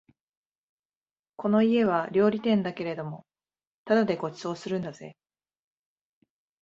[1.35, 3.27] この家は料理店だけれども
[3.85, 5.15] ただでご馳走するんだぜ